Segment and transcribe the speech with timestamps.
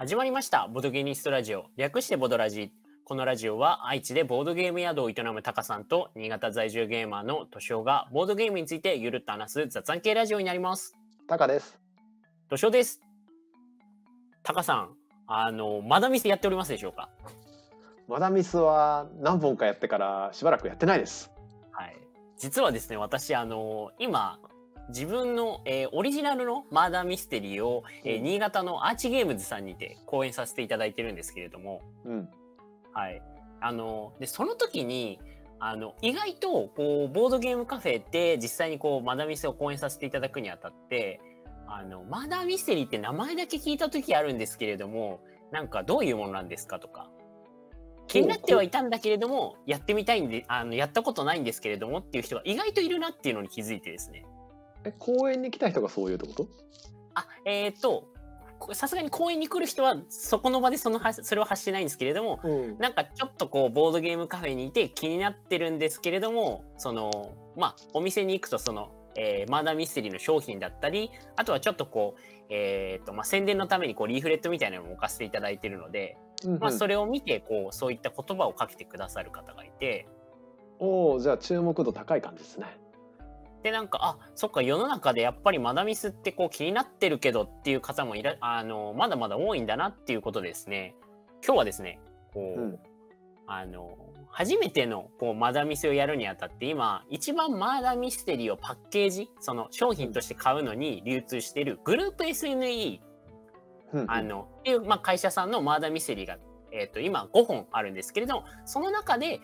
[0.00, 0.66] 始まりました。
[0.66, 1.66] ボドゲニストラジオ。
[1.76, 2.72] 略してボドラジ。
[3.04, 10.96] このラジオは愛知でボードゲーム宿を営むタカさんと新潟在住ゲーマーのトシオがボードゲームについてゆるっと話す雑談系ラジオになります。
[11.28, 11.78] タカです。
[12.48, 13.02] トシオです。
[14.42, 14.94] タカさん
[15.26, 17.10] あのまだ店やっておりますでしょうか？
[18.08, 21.30] マダミスは何本かやってからしばらくやってないです。
[21.72, 21.96] はい。
[22.38, 24.38] 実はですね私あの今
[24.90, 32.28] 自分の、えーオリジナルのマーダーミステリーを、えーうん新潟のアーチゲームズさんにて講演させていただいてるんですけれども、うん。
[32.92, 33.22] はい。
[33.60, 35.20] あの、で、その時に、
[35.58, 41.20] あの、意外と、こう、ボードゲームカフェで実際にこう、マダミスを講演させていただくにあたって、
[41.68, 45.20] あの、マーダーミステリーって名前だけ聞いた時あるんですけれども、
[45.52, 47.10] なんかどういうものなんですかとか、
[48.08, 54.24] 気になってはいたんだけれども、やってみたいんで、あの、やったことないんですけれどもっていう人が意外といるなっていうのに気づいてですね。
[54.84, 56.48] え、公園に来た人がそういうってこと？
[57.14, 58.08] あ、えっ、と、
[58.58, 62.78] こさすがに公園に来る人はそこの場でそのはそれを発してないんですけれども、うん。
[62.78, 80.06] なんかちょっとこうボードゲームカフェにいて気になってるんですけれどもそのまあお店に行くとその、えーマーダーミステリーの商品だったりあとはちょっとこう、えーとまあ、宣伝のためにこうリーフレットみたいなのも置かせていただいてるので、うんまあ、それを見てこうそういった言葉をかけてくださる方がいて
[80.78, 82.78] おお、じゃあ注目度高い感じですね。
[83.62, 90.94] でなんかあそっか世の中でやっぱりマダミスってこう気になってるけどっていう方もいらあのまだまだ多いんだなっていうことでですね
[91.44, 92.00] 今日はですね
[92.32, 92.78] こう、うん。
[93.52, 93.98] あの
[94.30, 103.00] 初めてのこうマダミスをやるにあたって今一番マーダミステリーをパッケージその商品として買うのに流通しているグループ SNE
[103.92, 106.38] うんあのっていう、まあ、会社さんのマーダミステリーが、
[106.70, 109.40] えー、と今5本あるんですけれどもその中で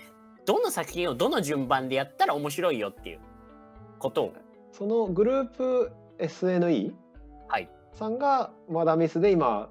[0.47, 3.19] どの作品をどの順番でやったら面白いよっていう
[3.99, 4.33] ことを。
[4.73, 6.93] そのグループ SNE
[7.49, 7.71] はい。
[7.93, 9.71] さんがマダミスで今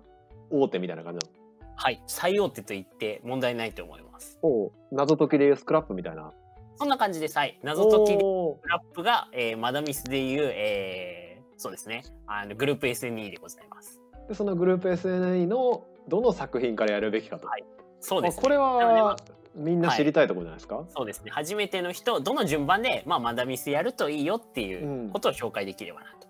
[0.50, 1.40] 大手みたいな感じなの？
[1.76, 2.02] はい。
[2.08, 4.40] 最大手と言って問題ないと思います。
[4.42, 4.72] おう。
[4.92, 6.32] 謎解きでいうスクラップみたいな。
[6.78, 7.38] そんな感じです。
[7.38, 7.60] はい。
[7.64, 8.68] 謎解きでおー。
[8.68, 12.04] ラップが、えーマダミスでいう、えーそうですね。
[12.28, 14.02] あのグループ SNE でございます。
[14.28, 17.48] でそのグループ SNE のどの作品からやるべきかと。
[17.48, 17.64] はい。
[18.02, 19.16] そうです、ね、あこれはあ
[19.56, 20.86] みんな知りたいところじゃないですか？
[20.90, 21.32] そうですね。
[21.32, 25.10] 初めての人どの順番で、まあ、マダミスやるといいよっていううん。
[25.12, 26.28] ことを紹介できればなと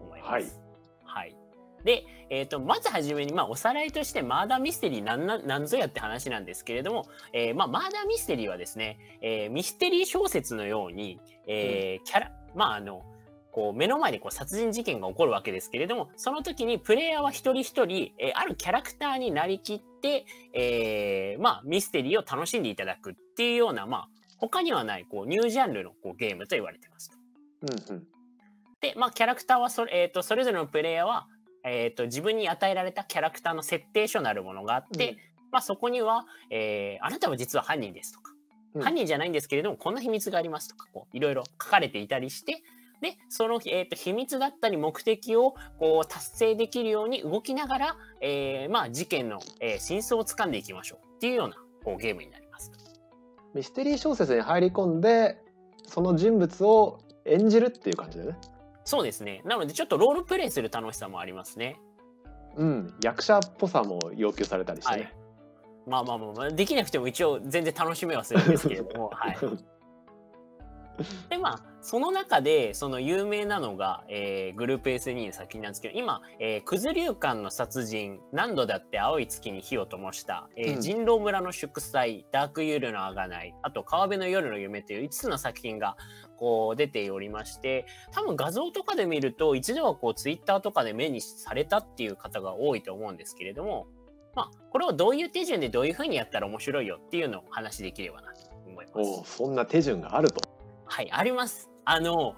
[0.00, 0.30] 思います。
[0.30, 0.44] はい。
[1.04, 1.36] はい。
[1.84, 13.02] で、えー、とまずはじめに、まあ、おさらいとしてマーダーミステリーなんななんぞやって話なんですけれども、えーまあ、マーダーミステリーはですね、えーミステリー小説のように、えーキャラまああの
[13.50, 19.89] こう目の前でこう殺人事件が起こるわけですけれどもその時にプレイヤーは一人一人、えーあるキャラクターになりきって、
[20.52, 27.16] えーまあ、ミステリーを楽しんでいただくっていうような、まあ、他にはないこうニュージャンルのこうゲームと言われてますと。
[27.62, 28.06] うんうん。
[28.80, 31.26] で、まあ、キャラクターはそれ,、えー、とそれぞれのプレイヤーは、
[31.64, 35.16] えー、と自分に与えられたキャラクターの設定書なるものがあって、うん
[35.52, 38.32] まあ、そこには、えーあなたは実は犯人ですとか、
[38.74, 42.62] うん犯人じゃないんですけれどもこんな秘密がありますとかこういろいろ書かれていたりして
[43.00, 52.70] でその、えー、と秘密だったり目的をこう達成できるように動きながら、えーまあ、事件の、えー真相をつかんでいきましょうっていうようなこうゲームになります。
[53.54, 55.38] ミステリー小説に入り込んで
[55.86, 58.38] その人物を演じるっていう感じだよね。
[58.84, 61.80] そうですねなのでちょっとロールプレイする楽しさもありますね。
[62.56, 65.14] うん、役者っぽさも要求されたりしてね。
[65.86, 69.36] まあまあまあまあできなくても一応全然楽しめはするんですけれども、 はい、
[71.28, 85.96] でまあその中でその有名なのが、えーグループ SNE の作品なんですけど今、えー、九頭竜館の殺人何度だって青い月に火を灯した、えーうん人狼村の祝祭ダークユールの贖いあと川辺の夜の夢という5つの作品が
[86.36, 93.86] こう出ておりまして多分画像とかで見ると一度はこうツイッターとかで目にされたっていう方が多いと思うんですけれども
[94.34, 98.98] まあこれをどういう手順でどういうふうにやったら面白いよっていうのをお話しできればなと思います。
[98.98, 100.39] おお、そんな手順があると。
[100.90, 101.70] はい、あります。
[101.84, 102.34] あの、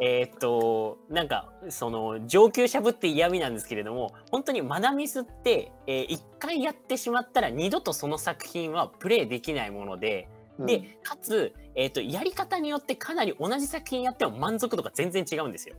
[0.00, 10.28] えーっと、なんか、その、上級者ぶって嫌味なんですけれども、本当にマダミスって、えー一回やってしまったら二度とその作品はプレイできないもので、
[10.58, 15.76] うんで、かつ、えーっと、やり方によってかなり同じ作品やっても満足度が全然違うんですよ。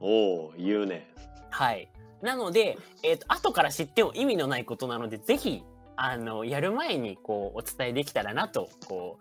[0.00, 1.08] おお、言うね。
[1.50, 1.88] はい。
[2.20, 5.62] なので、えーっと、後から知っても意味のないことなので、ぜひ、
[6.00, 9.18] あの、やる前に、こう、お伝えできたらなと、こ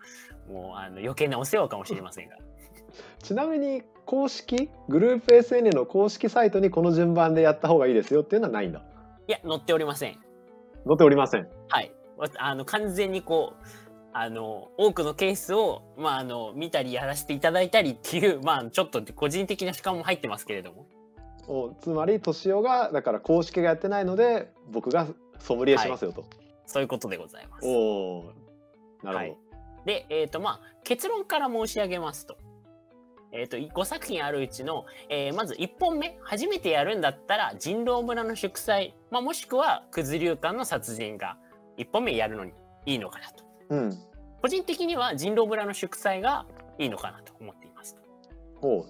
[0.50, 2.38] う、もう、あの、余計なお世話かもしれませんが。
[3.24, 8.82] ちなみに公式グループ SN の公式サイトにこの順番でやった方がいいですよっていうのはないんだ。
[9.28, 10.14] いや、載っておりません。
[10.86, 11.48] 載っておりません。
[11.68, 11.92] はい。
[12.16, 13.66] わあの、完全にこう、
[14.14, 20.86] あの、多くのケースを、まあ、あの、見たりやらせていただいたりっていう、 まあ、ちょっと個人的な主観も入ってますけれども。
[21.48, 25.08] おつまり敏夫がだから公式がやってないので僕が
[25.40, 26.26] ソムリエしますよと、
[26.68, 27.68] そういうことでございます。
[27.68, 28.34] おお
[29.02, 29.38] なるほど、はい
[29.86, 32.38] で、えっ、と、まあ、結論から申し上げますと。
[33.32, 41.38] えっ、と、5作品あるうちの、えーまず1本目、初めてやるんだったら、人狼村の祝祭、まあ、もしくは、九頭竜館の殺人が
[41.78, 42.52] 1本目やるのに
[42.86, 43.46] いいのかなと。
[43.70, 43.98] うん
[44.40, 46.46] 個人的には人狼村の祝祭が
[46.78, 48.02] いいのかなと思っていますと。
[48.62, 48.86] おう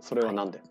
[0.00, 0.62] それはなんで、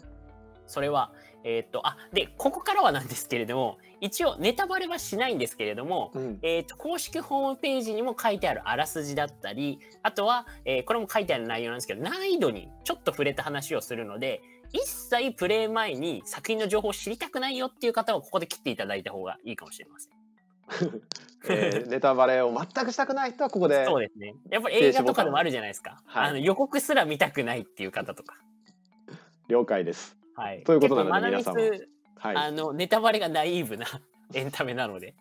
[0.66, 1.12] それは、
[1.44, 14.42] えっ、と、あ、で、ここからはなんですけれども、一応ネタバレはしないんですけれども、うんえー、と公式ホームページにも書いてあるあらすじだったりあとは、えーこれも書いてある内容なんですけど難易度にちょっと触れた話をするので
[14.74, 20.12] 一切プレイ前に作品の情報を知りたくないよっていう方はここで切っていただいた方がいいかもしれません。
[21.50, 24.34] えーネタバレを全くしたくない人はここでそうですね。
[24.50, 26.02] やっぱり映画とかでもあるじゃないですか。
[26.06, 28.36] はいあの予告すら見たくないっていう方とか。
[29.48, 31.54] 了解ですはい、ということなので皆様。
[31.54, 32.36] マナミスはい。
[32.36, 33.86] あのネタバレがナイーブな
[34.34, 35.16] エンタメなので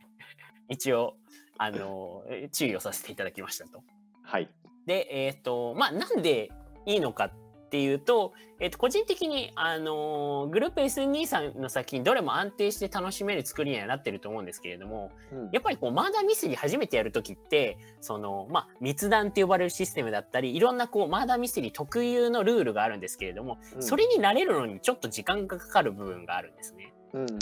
[0.69, 1.17] 一応
[1.59, 3.83] あの注意をさせていただきましたと。
[4.23, 4.49] はい。
[4.87, 6.51] で、えっ、と、まあ、なんで
[6.87, 7.33] いいのかっ
[7.71, 15.51] ていうと、えっ、と、個人的に、あのーグループ S2 さんの作品、どれも安定して楽しめる作りにはなってると思うんですけれども、うん。
[15.53, 23.83] やっぱりこう、マーダーミステリー初めてやるときって、その、まあ、密談って呼ばれるシステムだったり、いろんなこう、マーダーミステリー特有のルールがあるんですけれども、うん。
[23.83, 26.93] それに慣れるのにちょっと時間がかかる部分があるんですね。
[27.15, 27.39] うんうん。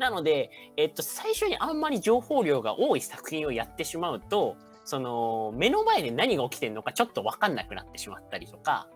[0.00, 8.88] なので、えっと、最初にあんまり情報量が多い作品をやってしまうと、その、目の前で何が起きてるのかちょっとわかんなくなってしまったりとか、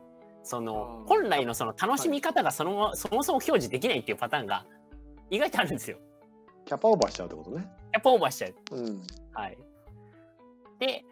[0.45, 4.65] その本来のその楽しみ方がそのまま、そもそも表示できないっていうパターンが
[5.31, 5.97] 意外とあるんですよ。
[6.67, 8.55] キャパオーバーしちゃうってことねやっぱオーバーしちゃう。
[8.77, 9.03] うん
[9.33, 9.59] はい。
[10.79, 11.05] で、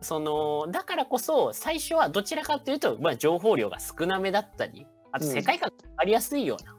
[0.00, 6.76] その、だからこそ、最初はどちらかというと、まあ、情報量が少なめだったり、あとうん世界観が分かりやすいような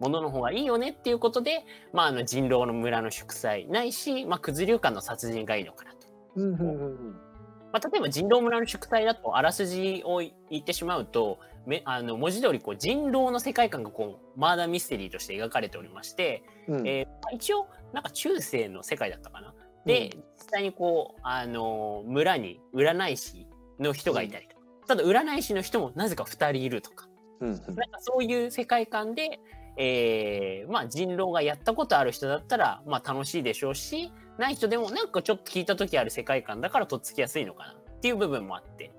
[0.00, 5.98] ものの方がいいよねっていうことで、まあ、あの人狼の村の祝祭ないし、まあ、九頭竜館の殺人がいいのかなと。
[6.36, 7.31] うんうんうんうん
[7.72, 16.88] まあ、例えば人狼村の祝祭だとあらすじを言ってしまうとめあの文字通りこう人狼の世界観がこうマーダーミステリーとして描かれておりまして、うん。
[16.88, 19.54] えーまあ一応なんか中世の世界だったかな。
[19.84, 23.46] で、実際にこう、あのー村に占い師
[23.78, 27.08] の人がいたりとか、ただ占い師の人もなぜか2人いるとか、
[27.40, 27.54] うんうん。
[27.54, 29.40] なんかそういう世界観で、
[29.76, 38.90] えーまあ人狼がやったことある人だったら、まあ楽しいでしょうし、ない人でもなんかちょっと聞いた時ある世界観だからとっつきやすいのかなっていう部分もあって、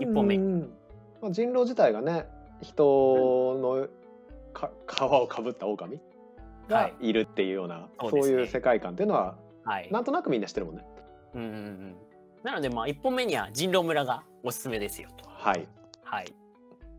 [0.00, 0.60] 一本目うん
[1.20, 2.26] まあ、人狼自体がね
[2.62, 3.88] 人の
[4.52, 6.00] か皮をかぶった狼
[6.68, 9.36] がいるっていうような、そうそうねいう世界観っていうのは
[9.68, 9.88] はい。
[9.92, 10.84] なんとなくみんな知ってるもんね。
[11.34, 11.96] うんうんうん。
[12.42, 15.28] なのでまあ一本目には人狼村がおすすめですよと。
[15.28, 15.68] はい。
[16.04, 16.34] はい。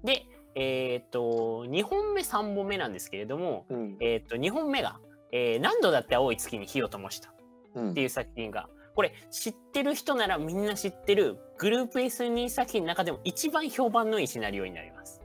[0.03, 4.99] で、えっ、と、2本目、3本目なんですけれども、うんえっ、と、2本目が、
[5.31, 7.38] えー何度だって青い月に火を灯したうん
[7.77, 15.21] っていう作品が、これ知ってる人ならみんな知ってるグループ S2 作品の中でも一番評判のいいシナリオになります。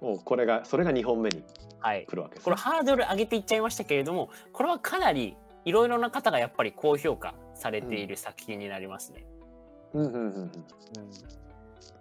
[0.00, 1.42] もうこれがそれが2本目に
[1.80, 2.06] はい。
[2.06, 9.26] 来るわけです、これハードル上げていっちゃいましたけれども、これはかなりいろいろな方がやっぱり高評価されている作品になりますね。
[9.94, 10.52] うんうんうんうん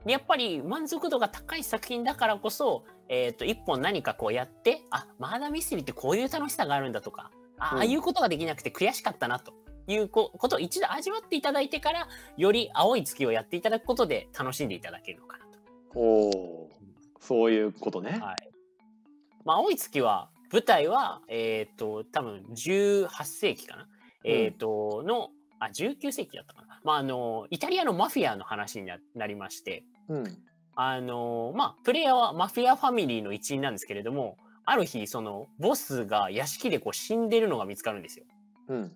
[0.05, 9.51] でやっぱり満足度が高い作品だからこそ、えっ、と、一本何かこうやって、あ、マーダーミステリーってこういう楽しさがあるんだとか、あうんああいうことができなくて悔しかったなと
[9.87, 15.99] いうこことを一度味わっていただいてから、より青い月をやっていただくことで楽しんでいただけるのかなと。
[15.99, 16.69] おお
[17.19, 18.19] そういうことね。
[18.21, 18.35] はい。
[19.43, 23.87] まあ、青い月は、舞台は、えっ、と、多分18世紀かな。
[24.23, 26.79] えっ、と、の、あ、19世紀だったかな。
[26.83, 30.37] まあ、あの、イタリアのマフィアの話にななりまして、うん
[30.79, 38.25] あのまあ、プレイヤーはマフィアファミリーの一員なんですけれども、ある日、その、ボスが屋敷でこう死んでるのが見つかるんですよ。
[38.69, 38.91] うん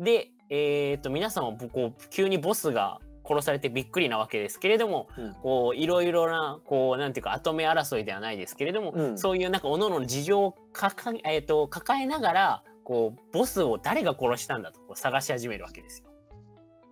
[0.00, 16.08] で、えっ、と、皆さんはこう、急にボスが殺されてびっくりなわけですけれども、うんこう、いろいろな、こう、なんていうか、後目争いではないですけれども、うんそういうなんか、各々の事情をかか、えー、と抱えながら、こう、ボスを誰が殺したんだとこう探し始めるわけですよ。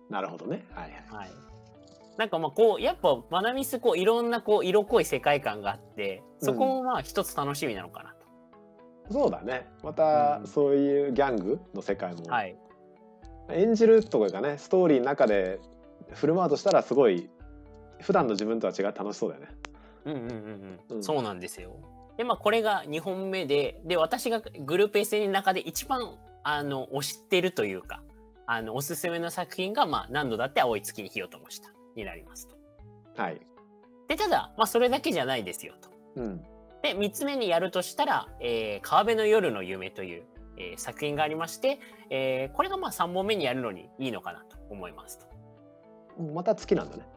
[0.09, 0.65] なるほどね。
[0.73, 1.25] はいはい。
[1.25, 1.31] はい。
[2.17, 8.15] なんかまあこうやっぱマナミスこういろんなこう色濃い世界観があってそこもまあ一つ楽しみなのかな
[9.07, 9.13] と。
[9.13, 9.67] そうだね。
[9.83, 12.55] またうんそういうギャングの世界もはい。
[13.51, 15.59] 演じるとかがねストーリーの中で
[16.11, 17.29] 振る舞うとしたらすごい
[18.01, 19.47] 普段の自分とは違う楽しそうだよね。
[20.05, 20.29] うんうんうん
[20.89, 20.97] うん。
[20.97, 21.75] うんそうなんですよ。
[22.17, 28.01] でまあこれが2本目でで私がグループ SN の中で一番あの推してるというか
[28.45, 32.55] あのおすすめの作品がまあ何度だって青い月に火を灯したになりますと。
[33.21, 33.41] はい。
[34.07, 35.89] でただまあそれだけじゃないですよと。
[36.21, 36.45] うん。
[36.81, 40.23] で、3つ目にやるとしたら、えー、川辺の夜の夢という、
[40.57, 45.27] えー、作品がありまして、えー、これがまあ3本目にやるのにいいのかなと思いますと。
[46.33, 47.03] また月なんだね。
[47.03, 47.07] ん？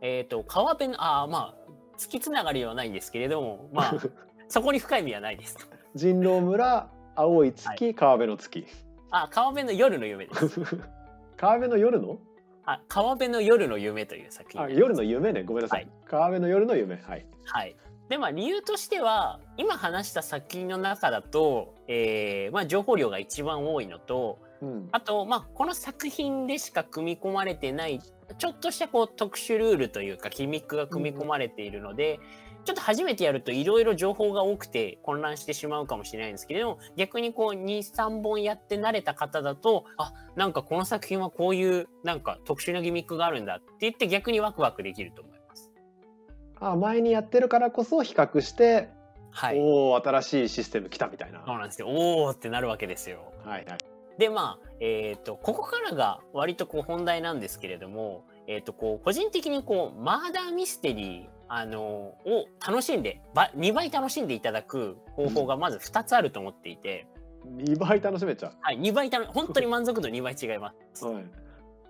[0.00, 3.94] えっ、ー、と、川辺の、ああ、まあ、月つながりはないんですけれども、まあ、
[4.48, 5.64] そこに深い意味はないですと。
[5.94, 8.66] 人狼村、青い月、はい、川辺の月。
[9.10, 10.60] あ、川辺の夜の夢です。
[11.36, 12.18] 川辺の夜の？
[12.66, 14.62] あ、川辺の夜の夢という作品。
[14.62, 15.42] あ、夜の夢ね。
[15.42, 15.82] ごめんなさい。
[15.82, 16.96] はい、川辺の夜の夢。
[16.96, 17.26] はい。
[17.44, 17.76] はい。
[18.08, 28.00] でまあ理由としては今話した作品の中だと、えーまあ、情報量が一番多いのと、うん、あと、まあ、この作品でしか組み込まれてない
[28.38, 32.20] ちょっとしたこう特殊ルールというかギミックが組み込まれているので、
[32.58, 45.33] うん、ちょっと初めてやるといろいろ情報が多くて混乱してしまうかもしれないんですけれども逆にこう23本やって慣れた方だとあなんかこの作品はこういうなんか特殊なギミックがあるんだって言って逆にワクワクできると思います。
[46.64, 48.88] あ前にやってるからこそ比較して、
[49.30, 51.42] はい、おお新しいシステム来たみたいな。
[51.46, 53.32] そうなんですよおおってなるわけですよ。
[53.44, 53.78] はいはい、
[54.18, 67.06] でまあ、えーと、ここからが割とこう本題なんですけれども、えーと、こう個人的にこうマーダーミステリーあのを楽しんで2倍楽しんでいただく方法がまず2つあると思っていて。
[67.46, 68.52] 2倍楽しめちゃう。
[68.62, 71.04] はい、2倍楽本当に 満足度2倍違います。
[71.04, 71.24] はい、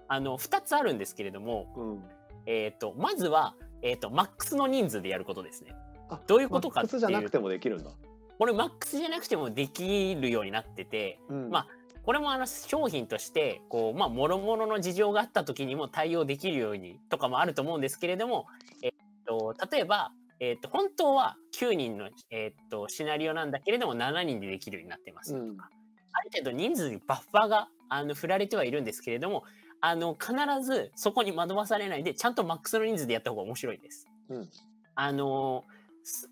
[0.09, 2.04] あの2つあるんですけれども、うん、
[2.47, 3.54] えっ、ー、とまずは
[3.85, 5.76] えっ、ー、と、マックスの人数でやることですね。
[6.26, 7.91] どういうことかっていうマックスじゃなくてもできるんだ。
[8.38, 11.67] これマックスじゃなくてもできるようになってて、うん、まあ
[12.03, 18.47] これもあの商品としてこうまあ諸々の事情があった時にも対応できるようにとかもあると思うんですけれども、
[18.83, 18.93] えっ
[19.25, 20.11] と例えば
[20.41, 29.45] えっと本当は9人のえっとシナリオなんだけれども7人でできるようになってますとか、うん、ある程度人数にバッファーがあの振られてはいるんですけれども
[29.87, 30.33] あの必
[30.64, 34.09] ずそこに惑わされないでちゃんとマックスの人数でやった方が面白いです。
[34.31, 34.49] うん、
[34.95, 35.64] あの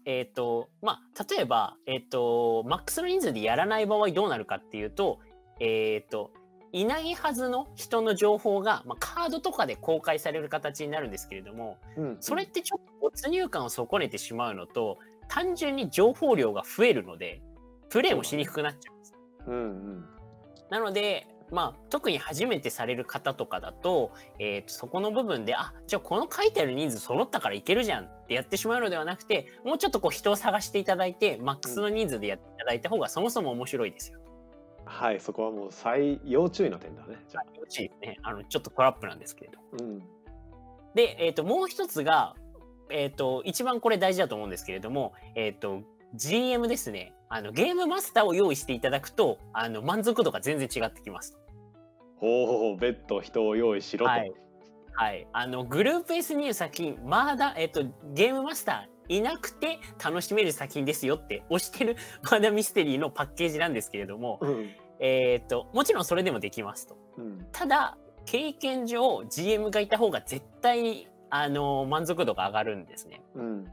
[0.07, 5.19] えっ、ー、とまあ例えばえっ、ー、とマックスの人数でやらない場合どうなるかっていうと
[5.61, 6.31] えっ、ー、と
[6.73, 14.97] いないはずの人の情報が、まあ、カードとかで公開される形になるんですけれども、うん、それってちょっと没入感を損ねてしまうのと
[15.29, 17.43] 単純に情報量が増えるので
[17.91, 19.15] プレイもしにくくなっちゃうんです。
[19.47, 19.59] うんう
[19.99, 20.05] ん、
[20.71, 34.19] なのでまあ、特に初めてされる方とかだと,、えー、とそこの部分であじゃあこの書いてある人数揃ったからいけるじゃんってやってしまうのではなくてもうちょっとこう人を探していただいてマックスの人数でやっていただいた方がそもそも面白いですよ。
[34.85, 37.19] はいそこはもう最要注意の点だね。
[37.29, 39.59] じゃあ要注意ですねあのちょっとトラップなんですけれど。
[39.85, 39.99] うん、
[40.95, 42.35] で、えー、ともう一つが、
[42.91, 45.83] えー、と一番これ大事だと思うんですけれども、えー、と
[46.15, 51.39] GM ですねあのゲームマスターを用意していただくとあの満足度が全然違ってきます
[52.23, 54.13] おお、ベッド人を用意しろと。
[54.13, 54.33] はい。
[54.95, 61.97] はい、あのグループ S にいう作品まだ、えっと、ゲームマスターいなくて楽しめる作品ですよって押してる
[62.31, 66.97] まだミステリーのパッケージなんですけれども、うん、えっともちろんそれでもできますと。
[67.17, 73.23] うん、ただ経験上 GM がいた方が絶対にあの満足度が上がるんですね。
[73.35, 73.65] うん、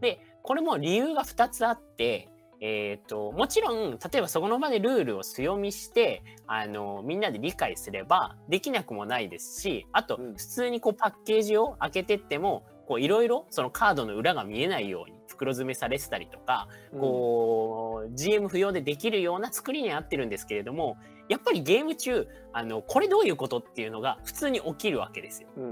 [0.00, 2.28] でこれも理由が2つあって
[2.62, 12.64] えーと、もちろん例えばそこの場でルールを強みしてあのみんなで理解すればできなくもないですしあと普通にこうパッケージを開けてっても
[12.98, 25.48] いろいろそのカードの裏が見えないように袋詰めされてたりとか、うん、こう GM 不要でできるような作りになってるんですけれどもやっぱりゲーム中あのこれどういうことっていうのが普通に起きるわけですよ。
[25.56, 25.70] うん、っ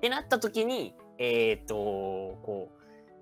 [0.00, 2.75] てなった時にえっ、ー、とこう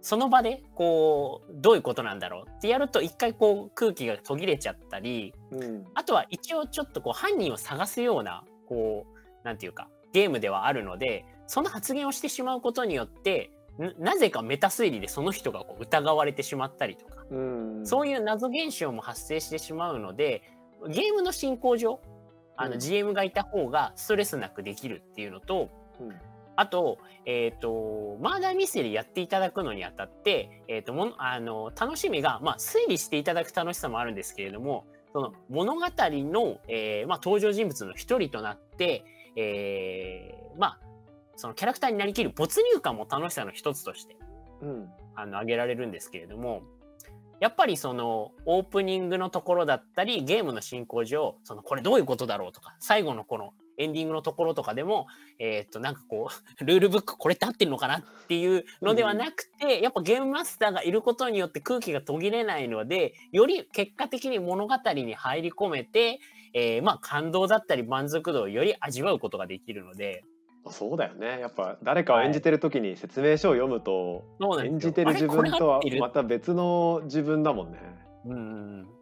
[0.04, 13.50] その場でこうどういうことなんだろうってやると一回こう空気が途切れちゃったり、うん、あとは一応ちょっとこう犯人を探すようなこうなんていうかゲームではあるのでその発言をしてしまうことによって
[13.98, 20.42] なぜかメタ推理でその人がこう疑われてしまったりとか、うん、そういう謎現象も発生してしまうので
[20.86, 21.98] ゲームの進行上
[22.58, 26.12] あの GM がいた方がストレスなくできるっていうのと、うん
[26.56, 39.04] あと、えっ、ー、と、マーダーミステリーやっていただくのにあたって、えっ、ー、と、もあの、楽しみが、まあ、推理していただく楽しさもあるんですけれども、その物語の、えー、まあ、登場人物の一人となって、
[39.36, 40.78] えー、まあ、
[41.36, 44.16] そのキャラクターになりきる没入感も楽しさの一つとして、
[44.62, 46.62] うん、あの、挙げられるんですけれども、
[47.40, 55.06] やっぱりそのオープニングのところだったりゲームの進行上そのこれどういうことだろうとか最後のこのエンディングのところとかでも、
[55.38, 66.20] えー、っと、なんかこう、 ルールブックこれって合ってるのかなっていうのではなくて、うん、やっぱゲームマスターがいることによって空気が途切れないので、より結果的に物語に入り込めて、
[66.52, 70.24] えー、まあ感動だったり満足度をより味わうことができるので、
[70.70, 71.40] そうだよね。
[71.40, 74.72] やっぱ誰かを演じてる時に説明書を読むと、そうなんですよ。
[74.72, 77.78] 演じてる自分とはまた別の自分だもんね。
[78.26, 78.93] うん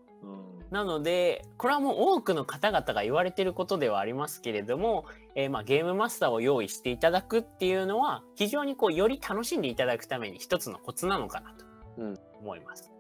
[0.72, 11.66] なのでこれはもう多くの方々が言われてることではありますけれども、えーまあゲームマスターを用意していただくっていうのは非常にこうより楽しんでいただくために一つのコツなのかなと
[11.98, 12.90] うん思います。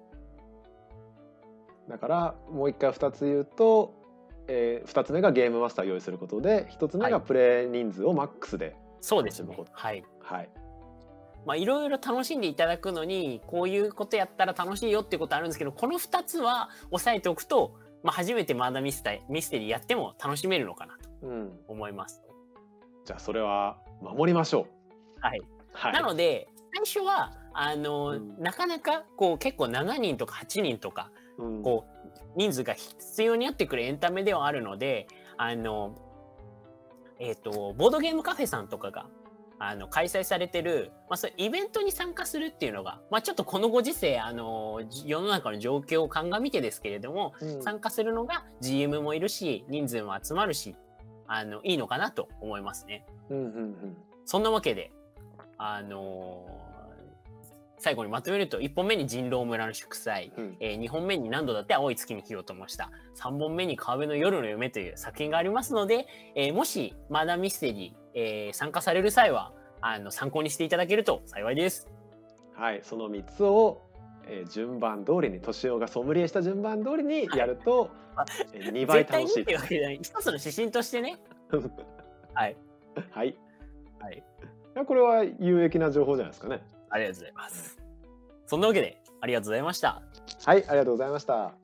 [1.88, 3.94] だからもう一回2つ言うと、
[4.48, 9.56] え2つ目がゲームマスターを用意することで1つ目はいがプレイ人数をマックスで、そうですね。
[9.72, 10.04] はい。
[10.20, 10.50] はい、
[11.46, 22.22] まあいろいろ楽しんでいただくのにこういうことやったら楽しいよっていうことあるんですけどこの2つは押さえておくと、まあ、初めてマーダーミスタミステリーやっても楽しめるのかなとうん、思います。
[23.04, 25.20] じゃあそれは守りましょう。
[25.20, 25.40] はい。
[25.72, 35.06] はい、なので最初はあの、うんなかなかこう結構7人とか8人とかうんこう人数が必要になってくるエンタメではあるので
[35.36, 35.96] あの
[37.18, 39.06] えっ、とボードゲームカフェさんとかが
[39.58, 50.74] あの開催されてる、まあ、そイベントに参加するっていうのが、まあ、ちょっとこのご時世あのじ世の中の状況を鑑みてですけれどもうん参加するのが GM もいるし人数も集まるし
[51.26, 53.06] あのいいのかなと思いますね。
[53.30, 54.92] うんうんうんそんなわけで、
[55.58, 56.71] あのー
[57.82, 71.88] 最後にまとめると、1本目に人狼村の祝祭、うんえ2本目に何度だって青い月に火を灯した、3本目に川辺の夜の夢という作品がありますので、えーもしマダーミステリー、えー参加される際は、あの参考にしていただけると幸いです。
[72.54, 73.82] はい、その3つを、
[74.28, 77.90] えー順番通りに敏夫がソムリエした順番通りにやると、
[78.52, 79.98] えー2倍楽しいてい。
[80.00, 81.18] 一つの指針としてね。
[82.32, 82.56] はい。
[83.10, 83.28] はい。
[83.30, 83.36] い
[83.98, 84.22] はい。
[84.76, 86.62] やこれは有益な情報じゃないですかね。
[86.92, 87.78] ありがとうございます。
[88.46, 90.02] そんなわけで、ありがとうございました。
[90.44, 91.61] はい、ありがとうございました。